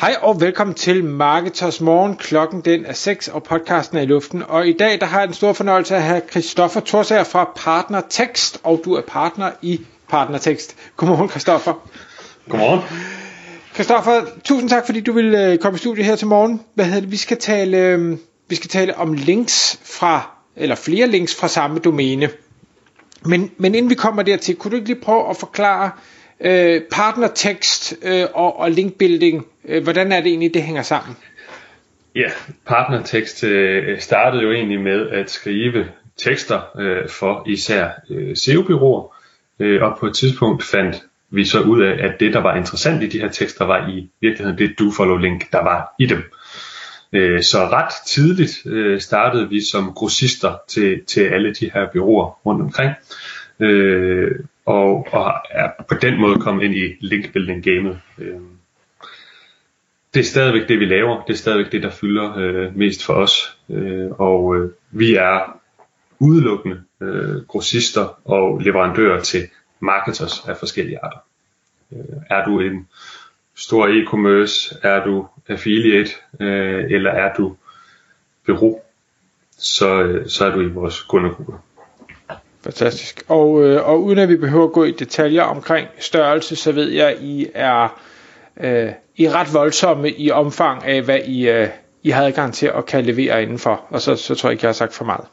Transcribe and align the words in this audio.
Hej 0.00 0.16
og 0.22 0.40
velkommen 0.40 0.74
til 0.74 1.04
Marketers 1.04 1.80
Morgen. 1.80 2.16
Klokken 2.16 2.60
den 2.60 2.86
er 2.86 2.92
6 2.92 3.28
og 3.28 3.42
podcasten 3.42 3.98
er 3.98 4.02
i 4.02 4.06
luften. 4.06 4.42
Og 4.42 4.68
i 4.68 4.72
dag 4.72 5.00
der 5.00 5.06
har 5.06 5.18
jeg 5.18 5.28
den 5.28 5.34
store 5.34 5.54
fornøjelse 5.54 5.96
at 5.96 6.02
have 6.02 6.22
Christoffer 6.30 6.80
Torsager 6.80 7.24
fra 7.24 7.50
Partner 7.56 8.00
Text, 8.10 8.60
og 8.62 8.80
du 8.84 8.94
er 8.94 9.00
partner 9.00 9.50
i 9.62 9.80
Partner 10.08 10.38
Text. 10.38 10.76
Godmorgen 10.96 11.28
Christoffer. 11.28 11.88
Godmorgen. 12.48 12.80
Christoffer, 13.74 14.24
tusind 14.44 14.70
tak 14.70 14.86
fordi 14.86 15.00
du 15.00 15.12
vil 15.12 15.34
øh, 15.34 15.58
komme 15.58 15.76
i 15.76 15.78
studiet 15.78 16.06
her 16.06 16.16
til 16.16 16.26
morgen. 16.26 16.60
Hvad 16.74 16.84
hedder 16.84 17.00
det? 17.00 17.10
Vi 17.10 17.16
skal 17.16 17.36
tale, 17.36 17.76
øh, 17.76 18.18
vi 18.48 18.54
skal 18.54 18.70
tale 18.70 18.96
om 18.96 19.12
links 19.12 19.80
fra, 19.84 20.30
eller 20.56 20.74
flere 20.74 21.06
links 21.06 21.34
fra 21.34 21.48
samme 21.48 21.78
domæne. 21.78 22.30
Men, 23.24 23.50
men 23.56 23.74
inden 23.74 23.90
vi 23.90 23.94
kommer 23.94 24.22
dertil, 24.22 24.56
kunne 24.56 24.70
du 24.70 24.76
ikke 24.76 24.88
lige 24.88 25.00
prøve 25.00 25.30
at 25.30 25.36
forklare 25.36 25.90
øh, 26.40 26.82
partnertekst 26.90 27.94
øh, 28.02 28.26
og, 28.34 28.58
og 28.58 28.70
linkbuilding, 28.70 29.46
Øh, 29.68 29.82
hvordan 29.82 30.12
er 30.12 30.20
det 30.20 30.26
egentlig, 30.26 30.54
det 30.54 30.62
hænger 30.62 30.82
sammen? 30.82 31.16
Ja, 32.14 32.30
partnertekst 32.66 33.44
øh, 33.44 34.00
startede 34.00 34.42
jo 34.42 34.52
egentlig 34.52 34.80
med 34.80 35.08
at 35.08 35.30
skrive 35.30 35.86
tekster 36.16 36.60
øh, 36.78 37.08
for 37.08 37.44
især 37.46 37.88
øh, 38.10 38.36
SEO-byråer, 38.36 39.16
øh, 39.60 39.82
og 39.82 39.96
på 40.00 40.06
et 40.06 40.14
tidspunkt 40.14 40.64
fandt 40.64 41.02
vi 41.30 41.44
så 41.44 41.60
ud 41.60 41.82
af, 41.82 42.06
at 42.06 42.20
det, 42.20 42.32
der 42.32 42.40
var 42.40 42.56
interessant 42.56 43.02
i 43.02 43.06
de 43.06 43.20
her 43.20 43.28
tekster, 43.28 43.64
var 43.64 43.88
i 43.88 44.10
virkeligheden 44.20 44.58
det 44.58 44.78
do-follow-link, 44.78 45.52
der 45.52 45.62
var 45.62 45.94
i 45.98 46.06
dem. 46.06 46.22
Øh, 47.12 47.42
så 47.42 47.58
ret 47.58 47.92
tidligt 48.06 48.66
øh, 48.66 49.00
startede 49.00 49.48
vi 49.48 49.60
som 49.60 49.92
grossister 49.92 50.56
til, 50.68 51.04
til 51.04 51.20
alle 51.20 51.54
de 51.54 51.70
her 51.74 51.86
byråer 51.92 52.40
rundt 52.46 52.62
omkring, 52.62 52.92
øh, 53.60 54.30
og, 54.66 55.06
og 55.12 55.34
er 55.50 55.68
på 55.88 55.94
den 55.94 56.20
måde 56.20 56.40
kommet 56.40 56.64
ind 56.64 56.74
i 56.74 56.96
linkbuilding-gamet. 57.00 58.00
Øh. 58.18 58.57
Det 60.14 60.20
er 60.20 60.24
stadigvæk 60.24 60.68
det, 60.68 60.80
vi 60.80 60.84
laver. 60.84 61.24
Det 61.24 61.32
er 61.32 61.36
stadigvæk 61.36 61.72
det, 61.72 61.82
der 61.82 61.90
fylder 61.90 62.36
øh, 62.36 62.76
mest 62.76 63.04
for 63.04 63.14
os. 63.14 63.58
Øh, 63.70 64.10
og 64.10 64.56
øh, 64.56 64.70
vi 64.90 65.14
er 65.14 65.60
udelukkende 66.18 66.82
øh, 67.00 67.44
grossister 67.48 68.20
og 68.24 68.58
leverandører 68.60 69.20
til 69.20 69.48
marketers 69.80 70.48
af 70.48 70.56
forskellige 70.56 70.98
arter. 71.02 71.18
Øh, 71.92 72.16
er 72.30 72.44
du 72.44 72.60
en 72.60 72.88
stor 73.56 73.86
e-commerce, 73.86 74.78
er 74.82 75.04
du 75.04 75.26
affiliate, 75.48 76.10
øh, 76.40 76.84
eller 76.90 77.10
er 77.10 77.34
du 77.34 77.56
bureau, 78.46 78.80
så, 79.58 80.02
øh, 80.02 80.28
så 80.28 80.44
er 80.46 80.50
du 80.50 80.60
i 80.60 80.68
vores 80.68 81.02
kundegruppe. 81.02 81.52
Fantastisk. 82.64 83.22
Og, 83.28 83.64
øh, 83.64 83.88
og 83.88 84.02
uden 84.04 84.18
at 84.18 84.28
vi 84.28 84.36
behøver 84.36 84.64
at 84.64 84.72
gå 84.72 84.84
i 84.84 84.90
detaljer 84.90 85.42
omkring 85.42 85.88
størrelse, 85.98 86.56
så 86.56 86.72
ved 86.72 86.90
jeg, 86.90 87.08
at 87.08 87.22
I 87.22 87.46
er, 87.54 88.00
øh, 88.60 88.92
i 89.18 89.24
er 89.24 89.32
ret 89.34 89.54
voldsomme 89.54 90.10
i 90.10 90.30
omfang 90.30 90.84
af, 90.84 91.02
hvad 91.02 91.18
I, 91.26 91.48
øh, 91.48 91.68
I 92.02 92.10
har 92.10 92.24
adgang 92.26 92.54
til 92.54 92.66
at 92.66 92.86
kan 92.86 93.04
levere 93.04 93.42
indenfor. 93.42 93.84
Og 93.90 94.00
så, 94.00 94.16
så 94.16 94.34
tror 94.34 94.48
jeg 94.48 94.52
ikke, 94.52 94.64
jeg 94.64 94.68
har 94.68 94.74
sagt 94.74 94.94
for 94.94 95.04
meget. 95.04 95.24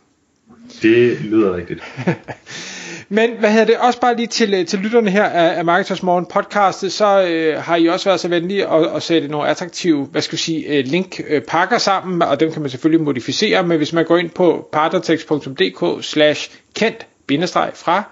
Det 0.81 1.22
lyder 1.22 1.55
rigtigt. 1.55 1.83
Men 3.09 3.30
hvad 3.39 3.52
hedder 3.52 3.66
det, 3.66 3.77
også 3.77 4.00
bare 4.00 4.16
lige 4.16 4.27
til, 4.27 4.53
øh, 4.53 4.66
til 4.66 4.80
lytterne 4.80 5.11
her 5.11 5.23
af, 5.23 5.58
af 5.58 5.66
Marketers 5.66 6.03
Morgen 6.03 6.25
podcastet, 6.25 6.92
så 6.92 7.27
øh, 7.27 7.64
har 7.64 7.75
I 7.75 7.88
også 7.88 8.09
været 8.09 8.19
så 8.19 8.27
venlige 8.27 8.67
at, 8.67 8.95
at 8.95 9.03
sætte 9.03 9.27
nogle 9.27 9.47
attraktive, 9.47 10.05
hvad 10.05 10.21
skal 10.21 10.36
jeg 10.36 10.39
sige, 10.39 10.67
øh, 10.67 10.86
linkpakker 10.86 11.77
sammen, 11.77 12.21
og 12.21 12.39
dem 12.39 12.52
kan 12.52 12.61
man 12.61 12.70
selvfølgelig 12.70 13.05
modificere, 13.05 13.64
men 13.64 13.77
hvis 13.77 13.93
man 13.93 14.05
går 14.05 14.17
ind 14.17 14.30
på 14.30 14.70
partnertext.dk 14.71 16.05
slash 16.05 16.52
kendt 16.76 17.08
bindestreg 17.27 17.71
fra 17.73 18.04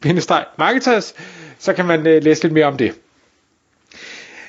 bindestreg 0.00 0.44
marketers, 0.58 1.14
så 1.58 1.72
kan 1.72 1.84
man 1.84 2.06
øh, 2.06 2.24
læse 2.24 2.42
lidt 2.42 2.52
mere 2.52 2.66
om 2.66 2.76
det. 2.76 2.92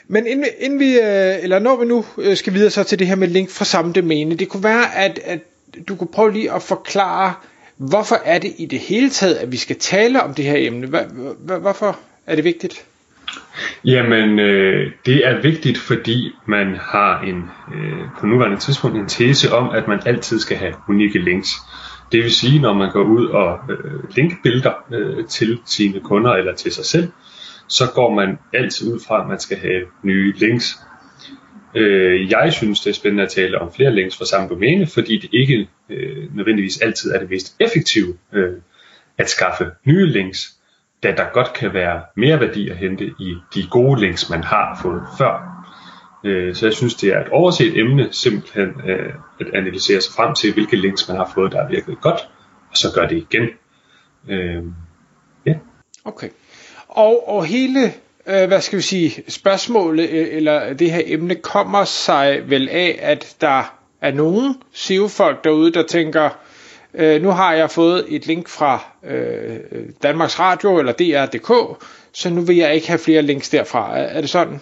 Men 0.07 0.27
inden, 0.27 0.45
inden 0.59 0.79
vi, 0.79 0.93
øh, 0.93 1.43
eller 1.43 1.59
når 1.59 1.79
vi 1.79 1.85
nu 1.85 2.05
øh, 2.17 2.38
skal 2.38 2.53
videre 2.53 2.69
så 2.69 2.83
til 2.83 2.99
det 2.99 3.07
her 3.07 3.16
med 3.16 3.27
link 3.27 3.49
fra 3.49 3.66
samme 3.66 3.93
domæne, 3.93 4.35
det 4.35 4.49
kunne 4.49 4.63
være, 4.63 4.95
at, 4.95 5.19
at 5.23 5.39
du 5.88 5.95
kunne 5.95 6.07
prøve 6.13 6.33
lige 6.33 6.51
at 6.51 6.61
forklare, 6.61 7.33
hvorfor 7.77 8.21
er 8.25 8.39
det 8.39 8.53
i 8.57 8.66
det 8.66 8.79
hele 8.79 9.09
taget, 9.09 9.35
at 9.35 9.51
vi 9.51 9.57
skal 9.57 9.75
tale 9.79 10.23
om 10.23 10.33
det 10.33 10.45
her 10.45 10.57
emne? 10.57 10.88
Hvorfor 11.59 11.99
er 12.27 12.35
det 12.35 12.43
vigtigt? 12.43 12.85
Jamen, 13.85 14.39
øh, 14.39 14.91
det 15.05 15.27
er 15.27 15.41
vigtigt, 15.41 15.77
fordi 15.77 16.31
man 16.45 16.75
har 16.81 17.22
en 17.22 17.43
øh, 17.75 17.99
på 18.19 18.25
nuværende 18.25 18.57
tidspunkt 18.57 18.97
en 18.97 19.07
tese 19.07 19.53
om, 19.53 19.69
at 19.69 19.87
man 19.87 19.99
altid 20.05 20.39
skal 20.39 20.57
have 20.57 20.73
unikke 20.89 21.19
links. 21.19 21.49
Det 22.11 22.23
vil 22.23 22.31
sige, 22.31 22.59
når 22.59 22.73
man 22.73 22.91
går 22.91 23.03
ud 23.03 23.25
og 23.25 23.59
øh, 23.69 24.16
linkbilder 24.16 24.73
øh, 24.93 25.25
til 25.25 25.59
sine 25.66 25.99
kunder 25.99 26.31
eller 26.31 26.55
til 26.55 26.72
sig 26.72 26.85
selv, 26.85 27.11
så 27.68 27.92
går 27.96 28.14
man 28.14 28.38
altid 28.53 28.94
ud 28.94 29.00
fra, 29.08 29.22
at 29.22 29.28
man 29.28 29.40
skal 29.40 29.58
have 29.58 29.81
nye 30.03 30.34
links. 30.38 30.76
Øh, 31.76 32.31
jeg 32.31 32.53
synes, 32.53 32.80
det 32.80 32.90
er 32.90 32.94
spændende 32.94 33.24
at 33.24 33.30
tale 33.30 33.62
om 33.62 33.74
flere 33.74 33.96
links 33.96 34.18
fra 34.18 34.26
samme 34.26 34.50
domæne, 34.50 34.88
fordi 34.88 35.18
det 35.18 35.30
ikke 35.34 35.70
øh, 35.90 36.36
nødvendigvis 36.36 36.81
altid 36.81 37.12
er 37.12 37.20
det 37.20 37.30
mest 37.30 37.56
effektive 37.59 38.18
øh, 38.34 38.53
at 39.18 39.30
skaffe 39.30 39.72
nye 39.86 40.06
links, 40.06 40.56
da 41.03 41.12
der 41.12 41.34
godt 41.34 41.53
kan 41.53 41.74
være 41.74 42.02
mere 42.16 42.40
værdi 42.40 42.70
at 42.70 42.78
hente 42.78 43.06
i 43.20 43.36
de 43.56 43.68
gode 43.72 44.00
links, 44.02 44.30
man 44.30 44.44
har 44.44 44.80
fået 44.82 45.03
før. 45.18 45.56
Øh, 46.24 46.56
så 46.56 46.66
jeg 46.66 46.74
synes, 46.74 46.96
det 46.96 47.09
er 47.09 47.22
et 47.22 47.30
overset 47.30 47.78
emne 47.78 48.08
simpelthen 48.12 48.70
øh, 48.90 49.14
at 49.40 49.47
analysere 49.53 50.02
sig 50.02 50.14
frem 50.14 50.36
til, 50.36 50.53
hvilke 50.53 50.76
links 50.76 51.08
man 51.08 51.18
har 51.18 51.32
fået, 51.34 51.52
der 51.52 51.62
har 51.62 51.70
virket 51.70 52.02
godt, 52.02 52.20
og 52.72 52.78
så 52.78 52.88
gør 52.96 53.08
det 53.08 53.18
igen. 53.18 53.50
Øh, 54.28 54.64
ja. 55.46 55.53
Okay. 56.06 56.30
Og, 56.95 57.29
og 57.29 57.45
hele 57.45 57.94
øh, 58.28 58.47
hvad 58.47 58.61
skal 58.61 58.78
vi 58.78 58.83
sige, 58.83 59.23
spørgsmålet 59.28 60.09
øh, 60.09 60.28
eller 60.31 60.73
det 60.73 60.91
her 60.91 61.01
emne 61.06 61.35
kommer 61.35 61.83
sig 61.83 62.41
vel 62.45 62.69
af, 62.69 63.00
at 63.01 63.35
der 63.41 63.73
er 64.01 64.11
nogen 64.11 64.56
SEO-folk 64.73 65.44
derude, 65.44 65.72
der 65.72 65.84
tænker, 65.84 66.29
øh, 66.94 67.22
nu 67.22 67.29
har 67.29 67.53
jeg 67.53 67.69
fået 67.69 68.05
et 68.09 68.28
link 68.28 68.50
fra 68.50 68.85
øh, 69.07 69.57
Danmarks 70.03 70.39
Radio 70.39 70.79
eller 70.79 70.91
DR.dk, 70.91 71.84
så 72.13 72.29
nu 72.29 72.41
vil 72.41 72.55
jeg 72.55 72.75
ikke 72.75 72.88
have 72.88 73.00
flere 73.00 73.22
links 73.22 73.50
derfra. 73.50 73.97
Er, 73.97 74.03
er 74.03 74.22
det 74.22 74.29
sådan? 74.29 74.59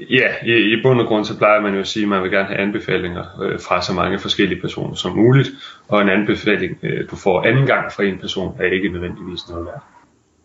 Ja, 0.00 0.28
i, 0.46 0.52
i 0.52 0.82
bund 0.82 1.00
og 1.00 1.06
grund 1.06 1.24
så 1.24 1.38
plejer 1.38 1.60
man 1.60 1.74
jo 1.74 1.80
at 1.80 1.86
sige, 1.86 2.02
at 2.02 2.08
man 2.08 2.22
vil 2.22 2.30
gerne 2.30 2.48
have 2.48 2.58
anbefalinger 2.58 3.42
øh, 3.42 3.60
fra 3.60 3.82
så 3.82 3.92
mange 3.92 4.18
forskellige 4.18 4.60
personer 4.60 4.94
som 4.94 5.16
muligt, 5.16 5.48
og 5.88 6.02
en 6.02 6.08
anbefaling, 6.08 6.78
øh, 6.82 7.10
du 7.10 7.16
får 7.16 7.42
anden 7.42 7.66
gang 7.66 7.92
fra 7.92 8.02
en 8.02 8.18
person, 8.18 8.56
er 8.60 8.74
ikke 8.74 8.88
nødvendigvis 8.88 9.40
noget 9.48 9.66
værd. 9.66 9.93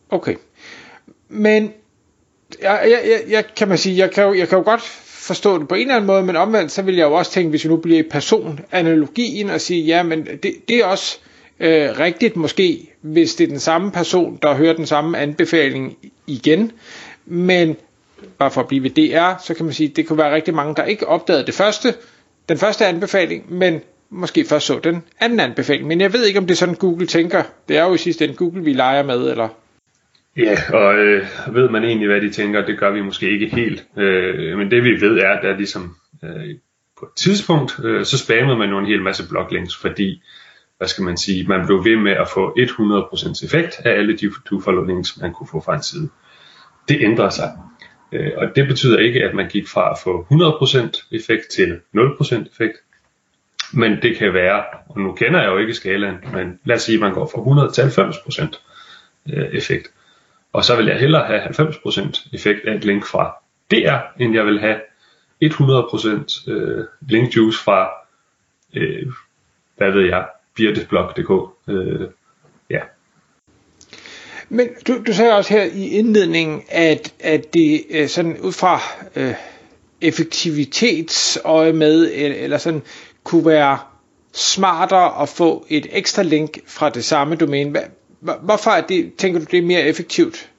Okay. 0.09 0.36
Men 1.30 1.74
jeg, 2.62 2.81
jeg, 2.84 3.00
jeg, 3.06 3.22
jeg 3.30 3.44
kan 3.56 3.68
man 3.68 3.78
sige, 3.78 3.97
jeg 3.97 4.12
kan, 4.12 4.24
jo, 4.24 4.34
jeg 4.34 4.47
kan 4.47 4.58
jo 4.58 4.64
godt 4.64 4.81
forstå 5.06 5.59
det 5.59 5.68
på 5.68 5.75
en 5.75 5.81
eller 5.81 5.96
anden 5.96 6.08
måde, 6.08 6.24
men 6.24 6.36
omvendt 6.36 6.72
så 6.72 6.81
vil 6.81 6.96
jeg 6.96 7.03
jo 7.06 7.14
også 7.14 7.31
tænke, 7.31 7.50
hvis 7.50 7.64
vi 7.64 7.70
nu 7.70 7.78
bliver 7.78 8.00
i 8.00 8.03
personanalogien 8.03 9.50
og 9.50 9.62
sige, 9.62 9.84
ja, 9.84 10.03
men 10.03 10.25
det, 10.44 10.53
det 10.68 10.75
er 10.78 10.86
også 10.86 11.18
øh, 11.59 12.00
rigtigt 12.00 12.36
måske, 12.36 12.90
hvis 13.02 13.36
det 13.36 13.44
er 13.44 13.47
den 13.47 13.59
samme 13.59 13.92
person, 13.92 14.40
der 14.42 14.56
hører 14.56 14.74
den 14.74 14.86
samme 14.86 15.18
anbefaling 15.18 15.97
igen, 16.28 16.72
men 17.26 17.76
bare 18.38 18.52
for 18.52 18.62
at 18.62 18.68
blive 18.68 18.84
ved 18.84 18.90
DR, 18.90 19.44
så 19.44 19.53
kan 19.53 19.66
man 19.66 19.74
sige, 19.74 19.88
det 19.88 20.08
kunne 20.08 20.18
være 20.18 20.36
rigtig 20.36 20.53
mange, 20.53 20.76
der 20.76 20.84
ikke 20.84 21.08
opdagede 21.08 21.46
det 21.46 21.53
første, 21.53 21.94
den 22.50 22.58
første 22.58 22.86
anbefaling, 22.86 23.53
men 23.53 23.81
måske 24.09 24.46
først 24.46 24.66
så 24.66 24.80
den 24.84 25.03
anden 25.20 25.40
anbefaling. 25.40 25.88
Men 25.88 26.02
jeg 26.02 26.14
ved 26.14 26.26
ikke, 26.26 26.40
om 26.40 26.47
det 26.47 26.53
er 26.53 26.58
sådan, 26.58 26.76
Google 26.76 27.08
tænker. 27.08 27.44
Det 27.68 27.78
er 27.78 27.84
jo 27.86 27.94
i 27.94 27.97
sidste 27.97 28.23
ende 28.26 28.35
Google, 28.35 28.64
vi 28.64 28.73
leger 28.73 29.03
med, 29.03 29.32
eller 29.32 29.47
Ja, 30.37 30.58
og 30.73 30.96
øh, 30.96 31.28
ved 31.52 31.70
man 31.70 31.84
egentlig, 31.84 32.08
hvad 32.08 32.22
de 32.22 32.31
tænker, 32.31 32.66
det 32.66 32.79
gør 32.79 32.91
vi 32.91 33.02
måske 33.02 33.29
ikke 33.29 33.47
helt. 33.47 33.87
Øh, 33.97 34.58
men 34.58 34.72
det 34.72 34.84
vi 34.84 35.02
ved 35.02 35.17
er, 35.17 35.29
at 35.29 35.43
der 35.43 35.58
ligesom 35.58 35.96
øh, 36.23 36.55
på 36.99 37.05
et 37.05 37.11
tidspunkt, 37.16 37.79
øh, 37.84 38.05
så 38.05 38.17
spammede 38.17 38.58
man 38.58 38.70
jo 38.70 38.78
en 38.78 38.85
hel 38.85 39.02
masse 39.02 39.29
bloglinks, 39.29 39.76
fordi, 39.76 40.23
hvad 40.78 40.87
skal 40.87 41.03
man 41.03 41.17
sige, 41.17 41.47
man 41.47 41.66
blev 41.66 41.85
ved 41.85 41.97
med 41.97 42.11
at 42.11 42.28
få 42.34 42.55
100% 42.58 43.46
effekt 43.46 43.81
af 43.85 43.91
alle 43.91 44.17
de 44.17 44.31
do-follow 44.49 44.84
links, 44.84 45.17
man 45.22 45.34
kunne 45.34 45.47
få 45.47 45.61
fra 45.66 45.76
en 45.76 45.84
side. 45.84 46.09
Det 46.90 46.97
ændrer 47.02 47.29
sig. 47.29 47.52
Øh, 48.11 48.32
og 48.37 48.47
det 48.55 48.67
betyder 48.67 48.99
ikke, 48.99 49.23
at 49.23 49.35
man 49.35 49.49
gik 49.49 49.67
fra 49.67 49.91
at 49.91 49.97
få 50.03 50.28
100% 50.32 51.08
effekt 51.11 51.47
til 51.49 51.79
0% 51.96 52.52
effekt. 52.52 52.78
Men 53.73 54.02
det 54.02 54.17
kan 54.17 54.34
være, 54.34 54.64
og 54.90 54.99
nu 54.99 55.14
kender 55.14 55.41
jeg 55.41 55.49
jo 55.49 55.58
ikke 55.58 55.73
skalaen, 55.73 56.16
men 56.34 56.59
lad 56.66 56.75
os 56.75 56.82
sige, 56.82 56.96
at 56.96 57.02
man 57.02 57.14
går 57.14 57.29
fra 57.34 57.40
100 57.40 57.72
til 57.72 57.82
90% 57.82 58.59
øh, 59.34 59.46
effekt. 59.53 59.91
Og 60.53 60.66
så 60.66 60.75
vil 60.75 60.85
jeg 60.85 60.99
hellere 60.99 61.25
have 61.25 61.41
90% 61.41 62.29
effekt 62.34 62.67
af 62.67 62.75
et 62.75 62.85
link 62.85 63.05
fra 63.05 63.35
DR, 63.72 64.23
end 64.23 64.34
jeg 64.34 64.46
vil 64.46 64.59
have 64.59 64.79
100% 65.43 66.51
øh, 66.51 66.85
link 67.09 67.35
juice 67.35 67.63
fra, 67.63 67.90
øh, 68.73 69.07
hvad 69.78 69.91
ved 69.91 70.05
jeg, 70.09 70.25
birtesblog.dk. 70.55 71.31
Øh, 71.67 72.07
ja. 72.69 72.79
Men 74.49 74.67
du, 74.87 75.03
du 75.07 75.13
sagde 75.13 75.34
også 75.34 75.53
her 75.53 75.63
i 75.63 75.87
indledningen, 75.87 76.63
at, 76.69 77.13
at 77.19 77.53
det 77.53 77.84
øh, 77.90 78.07
sådan 78.07 78.37
ud 78.37 78.51
fra 78.51 78.79
øh, 79.16 79.34
effektivitetsøje 80.01 81.73
med, 81.73 82.11
eller, 82.13 82.57
sådan, 82.57 82.81
kunne 83.23 83.46
være 83.46 83.79
smartere 84.34 85.22
at 85.22 85.29
få 85.29 85.66
et 85.69 85.87
ekstra 85.91 86.23
link 86.23 86.59
fra 86.67 86.90
det 86.90 87.05
samme 87.05 87.35
domæne. 87.35 87.81
Hvorfor 88.20 88.72
er 88.72 88.82
det, 88.82 89.14
tænker 89.18 89.40
du, 89.40 89.46
det 89.52 89.58
er 89.58 89.66
mere 89.66 89.82
effektivt? 89.82 90.52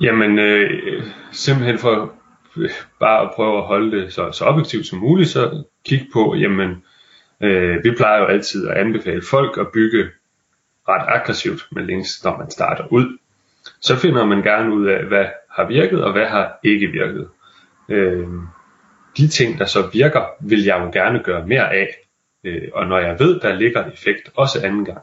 Jamen, 0.00 0.38
øh, 0.38 1.02
simpelthen 1.32 1.78
for 1.78 2.12
øh, 2.56 2.70
bare 3.00 3.22
at 3.22 3.30
prøve 3.34 3.58
at 3.58 3.64
holde 3.64 4.00
det 4.00 4.12
så, 4.12 4.32
så 4.32 4.44
objektivt 4.44 4.86
som 4.86 4.98
muligt, 4.98 5.28
så 5.28 5.62
kig 5.84 6.08
på, 6.12 6.34
jamen, 6.34 6.84
øh, 7.42 7.84
vi 7.84 7.90
plejer 7.96 8.20
jo 8.20 8.26
altid 8.26 8.68
at 8.68 8.76
anbefale 8.76 9.22
folk 9.22 9.58
at 9.58 9.66
bygge 9.72 10.08
ret 10.88 11.04
aggressivt 11.08 11.68
med 11.72 11.82
links, 11.82 12.24
når 12.24 12.38
man 12.38 12.50
starter 12.50 12.92
ud. 12.92 13.18
Så 13.80 13.96
finder 13.96 14.24
man 14.24 14.42
gerne 14.42 14.74
ud 14.74 14.86
af, 14.86 15.04
hvad 15.04 15.26
har 15.50 15.66
virket, 15.66 16.04
og 16.04 16.12
hvad 16.12 16.26
har 16.26 16.58
ikke 16.64 16.86
virket. 16.86 17.28
Øh, 17.88 18.26
de 19.16 19.28
ting, 19.28 19.58
der 19.58 19.64
så 19.64 19.90
virker, 19.92 20.24
vil 20.40 20.64
jeg 20.64 20.80
jo 20.80 20.90
gerne 20.92 21.22
gøre 21.22 21.46
mere 21.46 21.72
af. 21.74 21.88
Øh, 22.44 22.62
og 22.72 22.86
når 22.86 22.98
jeg 22.98 23.16
ved, 23.18 23.40
der 23.40 23.54
ligger 23.54 23.90
effekt 23.90 24.30
også 24.34 24.60
anden 24.64 24.84
gang, 24.84 24.98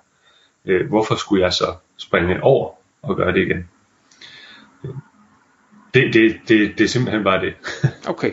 øh, 0.66 0.88
hvorfor 0.90 1.16
skulle 1.16 1.44
jeg 1.44 1.54
så 1.54 1.74
springe 1.98 2.44
over 2.44 2.72
og 3.02 3.18
gøre 3.18 3.34
det 3.34 3.42
igen? 3.42 3.70
Det, 5.94 6.14
det, 6.14 6.36
det, 6.48 6.78
det 6.78 6.84
er 6.84 6.88
simpelthen 6.88 7.24
bare 7.24 7.46
det. 7.46 7.54
okay. 8.14 8.32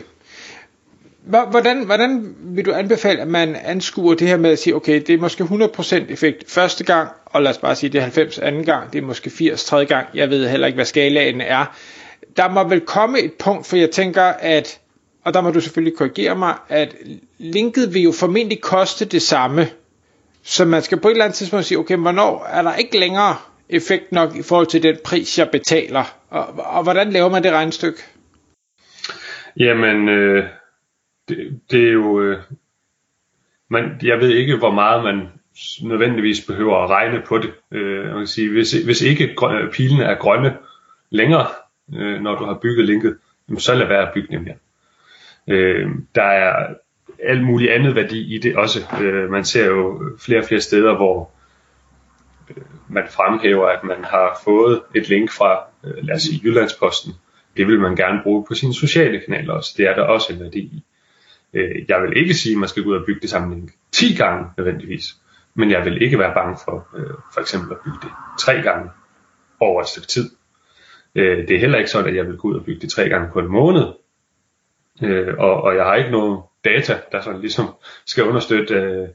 Hvordan, 1.25 1.85
hvordan 1.85 2.35
vil 2.39 2.65
du 2.65 2.73
anbefale, 2.73 3.21
at 3.21 3.27
man 3.27 3.55
anskuer 3.55 4.15
det 4.15 4.27
her 4.27 4.37
med 4.37 4.49
at 4.49 4.59
sige, 4.59 4.75
okay, 4.75 5.01
det 5.07 5.09
er 5.09 5.17
måske 5.17 5.43
100% 5.43 6.11
effekt 6.11 6.51
første 6.51 6.83
gang, 6.83 7.09
og 7.25 7.41
lad 7.41 7.51
os 7.51 7.57
bare 7.57 7.75
sige, 7.75 7.89
det 7.89 7.97
er 7.97 8.01
90 8.01 8.39
anden 8.39 8.65
gang, 8.65 8.93
det 8.93 8.99
er 8.99 9.05
måske 9.05 9.29
80 9.29 9.65
tredje 9.65 9.85
gang, 9.85 10.07
jeg 10.13 10.29
ved 10.29 10.49
heller 10.49 10.67
ikke, 10.67 10.77
hvad 10.77 10.85
skalaen 10.85 11.41
er. 11.41 11.75
Der 12.37 12.49
må 12.49 12.67
vel 12.67 12.81
komme 12.81 13.19
et 13.19 13.33
punkt, 13.33 13.67
for 13.67 13.75
jeg 13.77 13.91
tænker, 13.91 14.23
at, 14.23 14.79
og 15.23 15.33
der 15.33 15.41
må 15.41 15.51
du 15.51 15.61
selvfølgelig 15.61 15.97
korrigere 15.97 16.35
mig, 16.35 16.55
at 16.69 16.95
linket 17.37 17.93
vil 17.93 18.01
jo 18.01 18.11
formentlig 18.11 18.61
koste 18.61 19.05
det 19.05 19.21
samme, 19.21 19.67
så 20.43 20.65
man 20.65 20.81
skal 20.81 20.99
på 20.99 21.07
et 21.07 21.11
eller 21.11 21.25
andet 21.25 21.35
tidspunkt 21.35 21.65
sige, 21.65 21.77
okay, 21.77 21.97
hvornår 21.97 22.45
er 22.45 22.61
der 22.61 22.75
ikke 22.75 22.99
længere 22.99 23.35
effekt 23.69 24.11
nok 24.11 24.35
i 24.35 24.43
forhold 24.43 24.67
til 24.67 24.83
den 24.83 24.97
pris, 25.05 25.39
jeg 25.39 25.49
betaler? 25.51 26.03
Og, 26.29 26.45
og 26.57 26.83
hvordan 26.83 27.09
laver 27.09 27.29
man 27.29 27.43
det 27.43 27.51
regnestykke? 27.51 27.99
Jamen, 29.59 30.09
øh, 30.09 30.45
det, 31.29 31.59
det 31.71 31.87
er 31.87 31.91
jo... 31.91 32.21
Øh, 32.21 32.37
man, 33.69 33.99
jeg 34.03 34.19
ved 34.19 34.29
ikke, 34.29 34.57
hvor 34.57 34.71
meget 34.71 35.03
man 35.03 35.27
nødvendigvis 35.81 36.45
behøver 36.47 36.83
at 36.83 36.89
regne 36.89 37.21
på 37.27 37.37
det. 37.37 37.53
Øh, 37.71 38.05
man 38.05 38.17
kan 38.17 38.27
sige, 38.27 38.51
hvis, 38.51 38.71
hvis 38.71 39.01
ikke 39.01 39.35
grøn, 39.35 39.69
pilene 39.71 40.03
er 40.03 40.15
grønne 40.15 40.57
længere, 41.09 41.47
øh, 41.95 42.21
når 42.21 42.35
du 42.35 42.45
har 42.45 42.59
bygget 42.61 42.85
linket, 42.85 43.17
så 43.57 43.75
lad 43.75 43.87
være 43.87 44.07
at 44.07 44.13
bygge 44.13 44.37
dem 44.37 44.45
her. 44.45 44.55
Øh, 45.47 45.89
der 46.15 46.23
er 46.23 46.73
alt 47.23 47.43
muligt 47.43 47.71
andet 47.71 47.95
værdi 47.95 48.35
i 48.35 48.37
det 48.37 48.55
også. 48.55 48.79
Øh, 49.01 49.31
man 49.31 49.45
ser 49.45 49.65
jo 49.65 50.01
flere 50.19 50.39
og 50.39 50.45
flere 50.45 50.61
steder, 50.61 50.95
hvor 50.95 51.31
øh, 52.49 52.63
man 52.87 53.03
fremhæver, 53.11 53.67
at 53.67 53.83
man 53.83 54.03
har 54.03 54.41
fået 54.43 54.81
et 54.95 55.09
link 55.09 55.31
fra, 55.31 55.59
øh, 55.83 56.03
lad 56.03 56.15
os 56.15 56.21
sige, 56.21 56.41
Jyllandsposten. 56.43 57.13
Det 57.57 57.67
vil 57.67 57.79
man 57.79 57.95
gerne 57.95 58.19
bruge 58.23 58.45
på 58.47 58.53
sine 58.53 58.73
sociale 58.73 59.21
kanaler 59.25 59.53
også. 59.53 59.73
Det 59.77 59.87
er 59.87 59.95
der 59.95 60.03
også 60.03 60.33
en 60.33 60.39
værdi 60.39 60.59
i. 60.59 60.83
Øh, 61.53 61.85
jeg 61.87 62.01
vil 62.01 62.17
ikke 62.17 62.33
sige, 62.33 62.53
at 62.53 62.59
man 62.59 62.69
skal 62.69 62.83
gå 62.83 62.89
ud 62.89 62.95
og 62.95 63.05
bygge 63.05 63.21
det 63.21 63.29
samme 63.29 63.55
link 63.55 63.71
10 63.91 64.15
gange 64.15 64.45
nødvendigvis. 64.57 65.15
Men 65.55 65.71
jeg 65.71 65.85
vil 65.85 66.01
ikke 66.01 66.19
være 66.19 66.33
bange 66.33 66.57
for 66.65 66.87
øh, 66.97 67.13
for 67.33 67.41
eksempel 67.41 67.71
at 67.71 67.77
bygge 67.85 67.97
det 68.01 68.11
tre 68.39 68.61
gange 68.61 68.89
over 69.59 69.81
et 69.81 69.87
stykke 69.87 70.07
tid. 70.07 70.29
Øh, 71.15 71.47
det 71.47 71.55
er 71.55 71.59
heller 71.59 71.77
ikke 71.77 71.89
sådan, 71.89 72.09
at 72.09 72.15
jeg 72.15 72.27
vil 72.27 72.37
gå 72.37 72.47
ud 72.47 72.55
og 72.55 72.65
bygge 72.65 72.81
det 72.81 72.89
tre 72.89 73.09
gange 73.09 73.29
på 73.33 73.39
en 73.39 73.47
måned. 73.47 73.85
Øh, 75.01 75.33
og, 75.37 75.61
og 75.61 75.75
jeg 75.75 75.85
har 75.85 75.95
ikke 75.95 76.11
noget 76.11 76.41
data, 76.65 76.99
der 77.11 77.21
sådan 77.21 77.41
ligesom 77.41 77.65
skal 78.05 78.23
understøtte, 78.23 78.73
øh, 78.73 79.07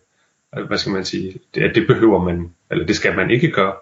hvad 0.66 0.78
skal 0.78 0.92
man 0.92 1.04
sige, 1.04 1.38
det, 1.54 1.62
at 1.62 1.74
det 1.74 1.86
behøver 1.86 2.24
man, 2.24 2.54
eller 2.70 2.86
det 2.86 2.96
skal 2.96 3.16
man 3.16 3.30
ikke 3.30 3.50
gøre. 3.50 3.74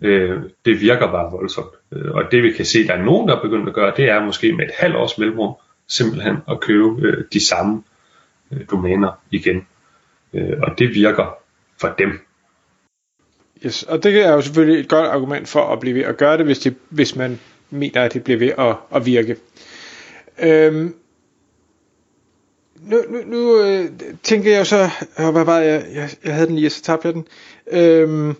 Øh, 0.00 0.42
det 0.64 0.80
virker 0.80 1.10
bare 1.10 1.30
voldsomt. 1.30 1.72
Øh, 1.92 2.14
og 2.14 2.24
det 2.30 2.42
vi 2.42 2.52
kan 2.52 2.64
se, 2.64 2.86
der 2.86 2.94
er 2.94 3.02
nogen, 3.02 3.28
der 3.28 3.36
er 3.36 3.42
begyndt 3.42 3.68
at 3.68 3.74
gøre, 3.74 3.92
det 3.96 4.10
er 4.10 4.24
måske 4.24 4.52
med 4.52 4.64
et 4.64 4.74
halvt 4.78 4.96
års 4.96 5.18
mellemrum, 5.18 5.54
simpelthen 5.88 6.36
at 6.50 6.60
købe 6.60 7.06
øh, 7.06 7.24
de 7.32 7.46
samme 7.46 7.82
øh, 8.52 8.60
domæner 8.70 9.20
igen. 9.30 9.66
Øh, 10.34 10.58
og 10.62 10.78
det 10.78 10.94
virker 10.94 11.38
for 11.80 11.94
dem. 11.98 12.20
Yes, 13.66 13.82
og 13.82 14.02
det 14.02 14.24
er 14.26 14.32
jo 14.32 14.40
selvfølgelig 14.40 14.80
et 14.80 14.88
godt 14.88 15.06
argument 15.06 15.48
for 15.48 15.72
at 15.72 15.80
blive 15.80 15.94
ved 15.94 16.02
at 16.02 16.16
gøre 16.16 16.38
det, 16.38 16.46
hvis, 16.46 16.58
det, 16.58 16.76
hvis 16.88 17.16
man 17.16 17.40
mener, 17.70 18.02
at 18.02 18.14
det 18.14 18.24
bliver 18.24 18.38
ved 18.38 18.52
at, 18.58 18.76
at 18.94 19.06
virke. 19.06 19.36
Øhm, 20.42 20.94
nu 22.86 23.02
nu, 23.08 23.18
nu 23.26 23.60
øh, 23.60 23.90
tænker 24.22 24.56
jeg 24.56 24.66
så, 24.66 24.88
øh, 25.18 25.28
hvad 25.28 25.44
var 25.44 25.58
jeg, 25.58 25.84
jeg, 25.94 26.10
jeg 26.24 26.34
havde 26.34 26.46
den 26.46 26.56
lige, 26.56 26.70
så 26.70 26.82
tabte 26.82 27.08
jeg 27.08 27.14
den. 27.14 27.26
Øhm, 27.70 28.36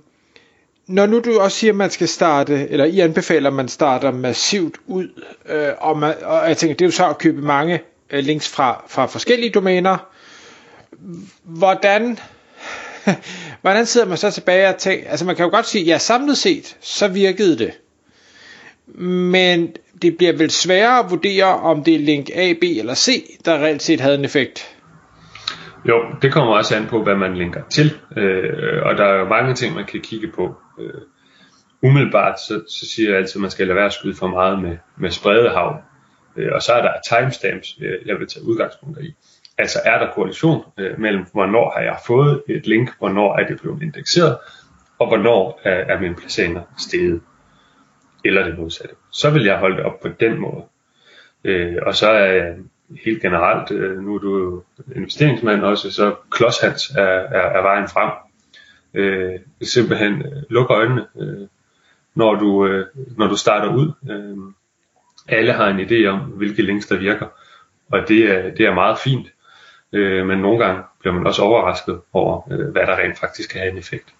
når 0.87 1.07
nu 1.07 1.21
du 1.21 1.41
også 1.41 1.59
siger, 1.59 1.73
at 1.73 1.77
man 1.77 1.91
skal 1.91 2.09
starte, 2.09 2.69
eller 2.71 2.85
I 2.85 3.01
anbefaler, 3.01 3.51
at 3.51 3.57
man 3.57 3.69
starter 3.69 4.11
massivt 4.11 4.75
ud, 4.87 5.09
øh, 5.49 5.69
og, 5.79 5.99
man, 5.99 6.15
og 6.23 6.49
jeg 6.49 6.57
tænker, 6.57 6.77
det 6.77 6.85
er 6.85 6.89
jo 6.89 6.93
så 6.93 7.09
at 7.09 7.19
købe 7.19 7.43
mange 7.43 7.81
øh, 8.11 8.25
links 8.25 8.49
fra, 8.49 8.85
fra 8.89 9.07
forskellige 9.07 9.51
domæner. 9.51 9.97
Hvordan, 11.43 12.19
hvordan 13.63 13.87
sidder 13.87 14.07
man 14.07 14.19
så 14.19 14.31
tilbage 14.31 14.69
og 14.69 14.77
tænker, 14.77 15.11
altså 15.11 15.25
man 15.25 15.37
kan 15.37 15.45
jo 15.45 15.51
godt 15.51 15.67
sige, 15.67 15.85
ja 15.85 15.99
samlet 15.99 16.39
set, 16.39 16.77
så 16.81 17.09
virkede 17.09 17.59
det. 17.59 17.73
Men 18.99 19.77
det 20.05 20.17
bliver 20.17 20.33
vel 20.33 20.51
sværere 20.51 20.99
at 20.99 21.11
vurdere, 21.11 21.45
om 21.45 21.85
det 21.85 21.95
er 21.95 21.99
link 21.99 22.31
A, 22.35 22.53
B 22.61 22.65
eller 22.65 22.95
C, 22.95 23.25
der 23.45 23.59
reelt 23.59 23.83
set 23.83 24.01
havde 24.01 24.19
en 24.19 24.25
effekt. 24.25 24.77
Jo, 25.89 26.05
det 26.23 26.33
kommer 26.33 26.55
også 26.55 26.77
an 26.77 26.87
på, 26.87 27.03
hvad 27.03 27.15
man 27.15 27.37
linker 27.37 27.63
til, 27.71 27.93
øh, 28.17 28.83
og 28.83 28.97
der 28.99 29.05
er 29.05 29.19
jo 29.19 29.29
mange 29.29 29.55
ting, 29.55 29.75
man 29.75 29.85
kan 29.85 30.01
kigge 30.01 30.29
på. 30.35 30.55
Øh, 30.81 31.01
umiddelbart, 31.83 32.41
så, 32.41 32.63
så 32.69 32.87
siger 32.95 33.09
jeg 33.09 33.19
altid, 33.19 33.37
at 33.37 33.41
man 33.41 33.51
skal 33.51 33.67
lade 33.67 33.77
være 33.77 33.87
at 33.87 33.93
skyde 33.93 34.15
for 34.15 34.29
meget 34.29 34.63
med, 34.63 34.77
med 34.99 35.11
spredehav, 35.11 35.81
Øh, 36.37 36.53
og 36.53 36.63
så 36.63 36.73
er 36.73 36.83
der 36.83 36.93
timestamps, 37.09 37.79
øh, 37.81 38.07
jeg 38.07 38.19
vil 38.19 38.29
tage 38.29 38.47
udgangspunkt 38.47 38.99
i. 39.01 39.15
Altså 39.59 39.79
er 39.85 39.99
der 39.99 40.13
korrelation 40.15 40.65
øh, 40.79 41.01
mellem, 41.01 41.25
hvornår 41.33 41.73
har 41.77 41.83
jeg 41.83 41.97
fået 42.07 42.43
et 42.49 42.67
link, 42.67 42.91
hvornår 42.99 43.39
er 43.39 43.47
det 43.47 43.61
blevet 43.61 43.83
indekseret, 43.83 44.39
og 44.99 45.07
hvornår 45.09 45.61
er, 45.65 45.95
er 45.95 46.01
min 46.01 46.15
placering 46.15 46.59
steget, 46.79 47.21
eller 48.25 48.45
det 48.45 48.59
modsatte. 48.59 48.95
Så 49.13 49.31
vil 49.31 49.45
jeg 49.45 49.59
holde 49.59 49.77
det 49.77 49.85
op 49.85 50.01
på 50.01 50.09
den 50.09 50.39
måde. 50.39 50.65
Øh, 51.45 51.77
og 51.83 51.95
så 51.95 52.11
er 52.11 52.33
jeg 52.33 52.57
helt 53.05 53.23
generelt, 53.23 53.71
øh, 53.71 53.99
nu 53.99 54.15
er 54.15 54.19
du 54.19 54.39
jo 54.39 54.65
investeringsmand 54.97 55.63
også, 55.63 55.91
så 55.91 56.15
klodshands 56.31 56.91
er, 56.91 57.03
er, 57.03 57.59
er 57.59 57.63
vejen 57.63 57.89
frem. 57.89 58.11
Øh, 58.95 59.41
simpelthen 59.63 60.23
øh, 60.23 60.43
luk 60.51 60.71
øjnene, 60.71 61.07
øh, 61.21 61.49
når, 62.15 62.35
du, 62.35 62.67
øh, 62.67 62.87
når 63.17 63.27
du 63.27 63.37
starter 63.37 63.75
ud. 63.75 63.93
Øh, 64.11 64.37
alle 65.29 65.53
har 65.53 65.69
en 65.69 65.81
idé 65.81 66.07
om, 66.07 66.21
hvilke 66.21 66.63
links 66.63 66.87
der 66.87 66.99
virker, 66.99 67.27
og 67.93 68.09
det 68.09 68.31
er, 68.31 68.55
det 68.55 68.67
er 68.67 68.75
meget 68.75 68.99
fint. 68.99 69.27
Øh, 69.93 70.27
men 70.27 70.39
nogle 70.39 70.65
gange 70.65 70.83
bliver 71.01 71.15
man 71.15 71.27
også 71.27 71.43
overrasket 71.43 72.01
over, 72.13 72.53
øh, 72.53 72.69
hvad 72.69 72.87
der 72.87 72.97
rent 72.97 73.19
faktisk 73.19 73.51
kan 73.51 73.61
have 73.61 73.73
en 73.73 73.79
effekt. 73.79 74.15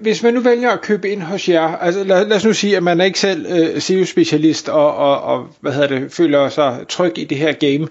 Hvis 0.00 0.22
man 0.22 0.34
nu 0.34 0.40
vælger 0.40 0.70
at 0.70 0.80
købe 0.80 1.10
ind 1.10 1.22
hos 1.22 1.48
jer, 1.48 1.76
altså 1.76 2.04
lad, 2.04 2.26
lad 2.26 2.36
os 2.36 2.44
nu 2.44 2.52
sige, 2.52 2.76
at 2.76 2.82
man 2.82 3.00
er 3.00 3.04
ikke 3.04 3.18
selv 3.18 3.46
øh, 3.46 3.80
SEO-specialist 3.80 4.68
og, 4.68 4.96
og, 4.96 5.20
og 5.20 5.48
hvad 5.60 5.72
hedder 5.72 5.88
det, 5.88 6.12
føler 6.12 6.48
sig 6.48 6.78
tryg 6.88 7.18
i 7.18 7.24
det 7.24 7.38
her 7.38 7.52
game, 7.52 7.88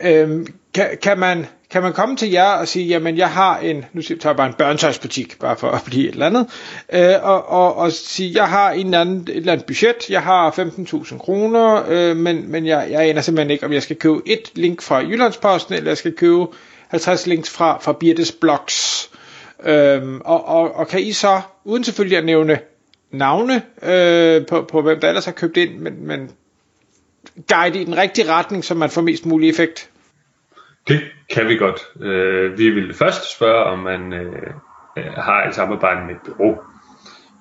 øhm, 0.00 0.46
kan, 0.74 0.86
kan, 1.02 1.18
man, 1.18 1.46
kan 1.70 1.82
man 1.82 1.92
komme 1.92 2.16
til 2.16 2.30
jer 2.30 2.48
og 2.48 2.68
sige, 2.68 2.86
jamen 2.86 3.16
jeg 3.16 3.30
har 3.30 3.58
en, 3.58 3.84
nu 3.92 4.02
tager 4.02 4.16
jeg 4.24 4.36
bare 4.36 4.46
en 4.46 4.54
børnetøjsbutik, 4.54 5.38
bare 5.38 5.56
for 5.56 5.70
at 5.70 5.82
blive 5.86 6.08
et 6.08 6.12
eller 6.12 6.26
andet, 6.26 6.46
øh, 6.92 7.14
og, 7.22 7.48
og, 7.48 7.76
og 7.76 7.92
sige, 7.92 8.32
jeg 8.34 8.48
har 8.48 8.70
en 8.70 8.86
eller 8.86 9.00
anden, 9.00 9.20
et 9.20 9.36
eller 9.36 9.52
andet 9.52 9.66
budget, 9.66 10.10
jeg 10.10 10.22
har 10.22 10.50
15.000 10.50 11.18
kroner, 11.18 11.84
øh, 11.88 12.16
men, 12.16 12.50
men 12.50 12.66
jeg, 12.66 12.86
jeg 12.90 13.08
aner 13.08 13.20
simpelthen 13.20 13.50
ikke, 13.50 13.66
om 13.66 13.72
jeg 13.72 13.82
skal 13.82 13.96
købe 13.96 14.20
et 14.26 14.50
link 14.54 14.82
fra 14.82 14.98
Jyllandsposten, 14.98 15.74
eller 15.74 15.90
jeg 15.90 15.98
skal 15.98 16.12
købe 16.12 16.46
50 16.88 17.26
links 17.26 17.50
fra, 17.50 17.78
fra 17.80 17.92
Birtes 17.92 18.32
Blogs. 18.32 19.10
Øhm, 19.64 20.20
og, 20.24 20.48
og, 20.48 20.74
og 20.74 20.88
kan 20.88 21.00
I 21.00 21.12
så, 21.12 21.40
uden 21.64 21.84
selvfølgelig 21.84 22.18
at 22.18 22.24
nævne 22.24 22.58
navne 23.10 23.62
øh, 23.82 24.46
på, 24.46 24.62
på 24.62 24.82
hvem 24.82 25.00
der 25.00 25.08
ellers 25.08 25.24
har 25.24 25.32
købt 25.32 25.56
ind, 25.56 25.78
men, 25.78 26.06
men 26.06 26.30
guide 27.48 27.80
i 27.80 27.84
den 27.84 27.96
rigtige 27.96 28.32
retning, 28.32 28.64
så 28.64 28.74
man 28.74 28.90
får 28.90 29.02
mest 29.02 29.26
mulig 29.26 29.48
effekt? 29.48 29.90
Det 30.88 31.00
kan 31.30 31.48
vi 31.48 31.56
godt. 31.56 31.80
Øh, 32.00 32.58
vi 32.58 32.70
vil 32.70 32.94
først 32.94 33.36
spørge, 33.36 33.64
om 33.64 33.78
man 33.78 34.12
øh, 34.12 34.32
øh 34.96 35.04
har 35.04 35.44
et 35.48 35.54
samarbejde 35.54 36.06
med 36.06 36.14
et 36.14 36.20
bureau. 36.26 36.58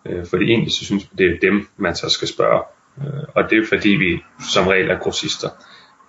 Øh, 0.05 0.25
fordi 0.29 0.45
egentlig 0.45 0.73
så 0.73 0.85
synes 0.85 1.03
vi, 1.03 1.23
det 1.23 1.31
er 1.31 1.39
dem, 1.49 1.67
man 1.77 1.95
så 1.95 2.09
skal 2.09 2.27
spørge. 2.27 2.61
Øh, 2.97 3.23
og 3.35 3.49
det 3.49 3.57
er 3.57 3.65
fordi, 3.69 3.89
vi 3.89 4.23
som 4.53 4.67
regel 4.67 4.89
er 4.89 4.99
grossister. 4.99 5.49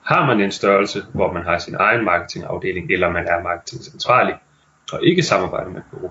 Har 0.04 0.26
man 0.26 0.40
en 0.40 0.50
størrelse, 0.50 1.02
hvor 1.14 1.33
man 1.33 1.42
har 1.42 1.59
sin 1.59 1.75
egen 1.75 2.04
marketingafdeling, 2.04 2.90
eller 2.90 3.11
man 3.11 3.26
er 3.28 3.42
marketingcentralig, 3.42 4.35
og 4.92 5.06
ikke 5.06 5.22
samarbejder 5.22 5.70
med 5.70 5.80
bureau, 5.90 6.11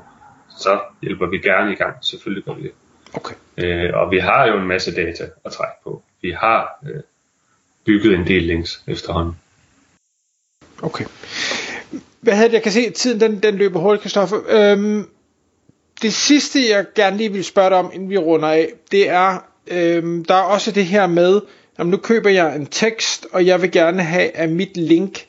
så 0.59 0.79
hjælper 1.01 1.27
vi 1.27 1.37
gerne 1.37 1.71
i 1.71 1.75
gang. 1.75 2.05
Selvfølgelig 2.05 2.43
gør 2.43 2.53
vi 2.53 2.63
det. 2.63 2.71
Okay. 3.13 3.35
Øh, 3.57 3.89
og 3.93 4.11
vi 4.11 4.19
har 4.19 4.47
jo 4.47 4.57
en 4.57 4.67
masse 4.67 4.95
data 4.95 5.29
at 5.45 5.51
trække 5.51 5.75
på. 5.83 6.03
Vi 6.21 6.31
har 6.31 6.79
øh, 6.83 7.01
bygget 7.85 8.15
en 8.15 8.27
del 8.27 8.43
links 8.43 8.83
efterhånden. 8.87 9.35
Okay. 10.81 11.05
Hvad 12.21 12.33
havde 12.33 12.47
det? 12.47 12.53
Jeg 12.53 12.63
kan 12.63 12.71
se, 12.71 12.79
at 12.79 12.93
tiden 12.93 13.19
den, 13.19 13.39
den 13.39 13.55
løber 13.55 13.79
hurtigt, 13.79 14.01
Kristoffer. 14.01 14.37
Øhm, 14.49 15.09
det 16.01 16.13
sidste, 16.13 16.69
jeg 16.69 16.85
gerne 16.95 17.17
lige 17.17 17.31
vil 17.31 17.43
spørge 17.43 17.69
dig 17.69 17.77
om, 17.77 17.91
inden 17.93 18.09
vi 18.09 18.17
runder 18.17 18.49
af, 18.49 18.69
det 18.91 19.09
er, 19.09 19.45
øhm, 19.67 20.25
der 20.25 20.35
er 20.35 20.41
også 20.41 20.71
det 20.71 20.85
her 20.85 21.07
med, 21.07 21.41
om 21.77 21.87
nu 21.87 21.97
køber 21.97 22.29
jeg 22.29 22.55
en 22.55 22.65
tekst, 22.65 23.27
og 23.31 23.45
jeg 23.45 23.61
vil 23.61 23.71
gerne 23.71 24.03
have, 24.03 24.29
at 24.29 24.49
mit 24.49 24.77
link 24.77 25.27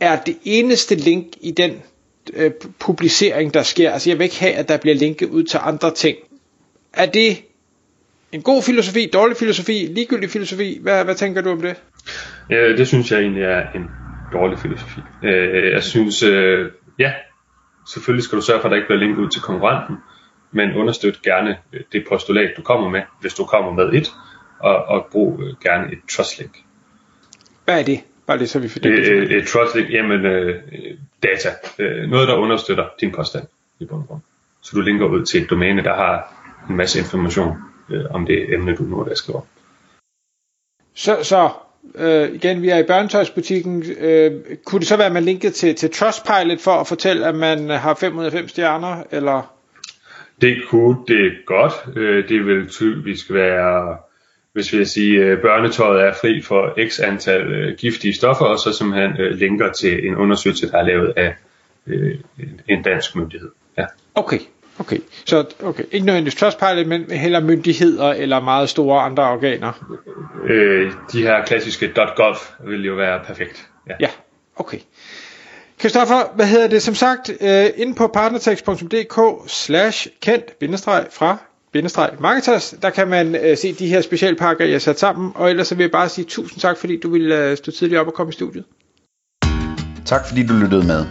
er 0.00 0.22
det 0.24 0.36
eneste 0.44 0.94
link 0.94 1.26
i 1.40 1.50
den 1.50 1.82
øh, 2.34 2.50
publicering, 2.78 3.54
der 3.54 3.62
sker. 3.62 3.92
Altså 3.92 4.10
jeg 4.10 4.18
vil 4.18 4.24
ikke 4.24 4.40
have, 4.40 4.52
at 4.52 4.68
der 4.68 4.76
bliver 4.76 4.94
linket 4.94 5.28
ud 5.28 5.44
til 5.44 5.58
andre 5.62 5.94
ting. 5.94 6.16
Er 6.92 7.06
det 7.06 7.42
en 8.32 8.42
god 8.42 8.62
filosofi, 8.62 9.10
dårlig 9.12 9.36
filosofi, 9.36 9.72
ligegyldig 9.72 10.30
filosofi? 10.30 10.78
Hvad, 10.82 11.04
hvad 11.04 11.14
tænker 11.14 11.40
du 11.40 11.50
om 11.50 11.60
det? 11.60 11.82
Ja, 12.50 12.68
det 12.68 12.88
synes 12.88 13.12
jeg 13.12 13.20
egentlig 13.20 13.42
er 13.42 13.72
en 13.74 13.90
dårlig 14.32 14.58
filosofi. 14.58 15.00
Øh, 15.24 15.72
jeg 15.72 15.82
synes, 15.82 16.22
øh, 16.22 16.70
ja, 16.98 17.12
selvfølgelig 17.88 18.24
skal 18.24 18.36
du 18.38 18.42
sørge 18.42 18.60
for, 18.60 18.68
at 18.68 18.70
der 18.70 18.76
ikke 18.76 18.86
bliver 18.86 19.00
linket 19.00 19.18
ud 19.18 19.28
til 19.28 19.40
konkurrenten, 19.40 19.96
men 20.52 20.76
understøt 20.76 21.22
gerne 21.22 21.56
det 21.92 22.04
postulat, 22.08 22.50
du 22.56 22.62
kommer 22.62 22.88
med, 22.88 23.00
hvis 23.20 23.34
du 23.34 23.44
kommer 23.44 23.72
med 23.72 23.92
et, 23.92 24.12
og, 24.60 24.76
og 24.76 25.06
brug 25.12 25.42
øh, 25.42 25.54
gerne 25.62 25.92
et 25.92 25.98
trust 26.16 26.38
link. 26.38 26.58
Hvad 27.64 27.80
er 27.80 27.84
det? 27.84 28.00
Bare 28.26 28.38
det, 28.38 28.50
så 28.50 28.58
vi 28.58 28.68
får 28.68 28.80
det. 28.80 28.92
Et, 28.92 29.32
et 29.32 29.46
trust 29.46 29.74
link, 29.74 29.90
jamen 29.90 30.26
øh, 30.26 30.62
data. 31.22 31.48
Øh, 31.78 32.10
noget, 32.10 32.28
der 32.28 32.34
understøtter 32.34 32.88
din 33.00 33.12
påstand 33.12 33.44
i 33.78 33.84
bund 33.84 34.00
og 34.00 34.08
grund. 34.08 34.20
Så 34.62 34.72
du 34.74 34.80
linker 34.80 35.06
ud 35.06 35.24
til 35.24 35.42
et 35.42 35.50
domæne, 35.50 35.84
der 35.84 35.94
har 35.94 36.34
en 36.70 36.76
masse 36.76 36.98
information 36.98 37.56
øh, 37.90 38.04
om 38.10 38.26
det 38.26 38.54
emne, 38.54 38.76
du 38.76 38.82
nu 38.82 39.00
er 39.00 39.14
skriver. 39.14 39.40
Så, 40.94 41.18
så 41.22 41.50
øh, 41.94 42.34
igen, 42.34 42.62
vi 42.62 42.68
er 42.68 42.78
i 42.78 42.86
børnetøjsbutikken. 42.86 43.84
Øh, 43.98 44.32
kunne 44.64 44.78
det 44.78 44.88
så 44.88 44.96
være, 44.96 45.06
at 45.06 45.12
man 45.12 45.22
linkede 45.22 45.52
til, 45.52 45.74
til 45.74 45.90
Trustpilot 45.90 46.60
for 46.60 46.72
at 46.72 46.86
fortælle, 46.86 47.26
at 47.26 47.34
man 47.34 47.68
har 47.68 47.94
5 47.94 48.18
ud 48.18 48.24
af 48.24 48.32
5 48.32 48.48
stjerner? 48.48 49.02
Eller? 49.10 49.54
Det 50.40 50.62
kunne 50.68 50.96
det 51.08 51.32
godt. 51.46 51.72
Øh, 51.96 52.28
det 52.28 52.46
vil 52.46 52.68
typisk 52.68 53.32
være, 53.32 53.96
hvis 54.52 54.72
vi 54.72 54.84
sige, 54.84 55.24
at 55.24 55.40
børnetøjet 55.40 56.02
er 56.02 56.12
fri 56.20 56.42
for 56.42 56.88
x 56.88 57.00
antal 57.00 57.52
øh, 57.52 57.76
giftige 57.76 58.14
stoffer, 58.14 58.44
og 58.44 58.58
så 58.58 58.72
simpelthen 58.72 59.20
øh, 59.20 59.38
linker 59.38 59.72
til 59.72 60.06
en 60.06 60.16
undersøgelse, 60.16 60.70
der 60.70 60.78
er 60.78 60.86
lavet 60.86 61.12
af 61.16 61.34
en 62.68 62.82
dansk 62.82 63.16
myndighed. 63.16 63.50
Ja. 63.78 63.84
Okay, 64.14 64.38
Okay, 64.78 64.98
så 65.24 65.44
okay. 65.62 65.84
ikke 65.92 66.06
nødvendigvis 66.06 66.34
Trustpilot, 66.34 66.86
men 66.86 67.10
heller 67.10 67.40
myndigheder 67.40 68.12
eller 68.12 68.40
meget 68.40 68.68
store 68.68 69.02
andre 69.02 69.22
organer? 69.22 69.72
Øh, 70.44 70.92
de 71.12 71.22
her 71.22 71.44
klassiske 71.44 71.92
.gov 72.16 72.36
vil 72.64 72.84
jo 72.84 72.94
være 72.94 73.20
perfekt. 73.26 73.68
Ja, 73.88 73.94
ja 74.00 74.08
okay. 74.56 74.78
Kristoffer, 75.78 76.34
hvad 76.34 76.46
hedder 76.46 76.68
det? 76.68 76.82
Som 76.82 76.94
sagt, 76.94 77.30
øh, 77.40 77.66
inde 77.76 77.94
på 77.94 78.06
partnertext.dk 78.06 79.20
slash 79.46 80.08
kendt 80.22 80.58
bindestreg 80.58 81.06
fra 81.10 81.36
bindestreg 81.72 82.10
marketers, 82.20 82.74
der 82.82 82.90
kan 82.90 83.08
man 83.08 83.34
øh, 83.34 83.56
se 83.56 83.72
de 83.72 83.88
her 83.88 84.00
specialpakker, 84.00 84.64
jeg 84.64 84.74
har 84.74 84.78
sat 84.78 84.98
sammen, 84.98 85.32
og 85.34 85.50
ellers 85.50 85.68
så 85.68 85.74
vil 85.74 85.84
jeg 85.84 85.90
bare 85.90 86.08
sige 86.08 86.24
tusind 86.24 86.60
tak, 86.60 86.78
fordi 86.78 87.00
du 87.00 87.10
ville 87.10 87.38
øh, 87.38 87.56
stå 87.56 87.70
tidligt 87.70 88.00
op 88.00 88.06
og 88.06 88.14
komme 88.14 88.30
i 88.30 88.32
studiet. 88.32 88.64
Tak 90.04 90.28
fordi 90.28 90.46
du 90.46 90.54
lyttede 90.54 90.86
med. 90.86 91.06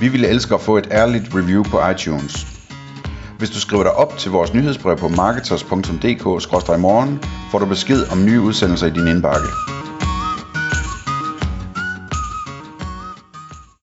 Vi 0.00 0.08
ville 0.08 0.28
elske 0.28 0.54
at 0.54 0.60
få 0.60 0.76
et 0.76 0.88
ærligt 0.90 1.24
review 1.34 1.62
på 1.62 1.88
iTunes. 1.88 2.46
Hvis 3.38 3.50
du 3.50 3.60
skriver 3.60 3.82
dig 3.82 3.92
op 3.92 4.18
til 4.18 4.30
vores 4.30 4.54
nyhedsbrev 4.54 4.96
på 4.96 5.08
marketers.dk-morgen, 5.08 7.20
får 7.50 7.58
du 7.58 7.66
besked 7.66 8.12
om 8.12 8.24
nye 8.24 8.40
udsendelser 8.40 8.86
i 8.86 8.90
din 8.90 9.08
indbakke. 9.08 9.48